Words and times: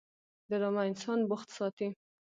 ډرامه 0.49 0.81
انسان 0.89 1.19
بوخت 1.29 1.49
ساتي 1.57 1.87